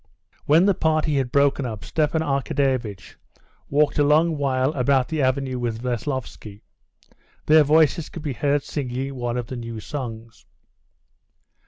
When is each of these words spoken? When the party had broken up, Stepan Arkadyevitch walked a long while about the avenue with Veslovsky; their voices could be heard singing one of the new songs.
When 0.47 0.65
the 0.65 0.73
party 0.73 1.17
had 1.17 1.31
broken 1.31 1.63
up, 1.63 1.83
Stepan 1.85 2.23
Arkadyevitch 2.23 3.17
walked 3.69 3.99
a 3.99 4.03
long 4.03 4.35
while 4.35 4.71
about 4.73 5.09
the 5.09 5.21
avenue 5.21 5.59
with 5.59 5.79
Veslovsky; 5.79 6.61
their 7.45 7.63
voices 7.63 8.09
could 8.09 8.23
be 8.23 8.33
heard 8.33 8.63
singing 8.63 9.13
one 9.13 9.37
of 9.37 9.45
the 9.45 9.55
new 9.57 9.79
songs. 9.79 10.47